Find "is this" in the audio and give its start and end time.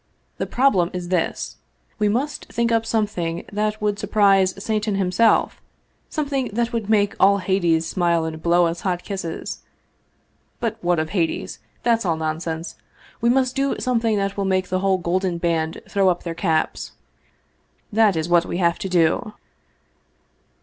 0.93-1.57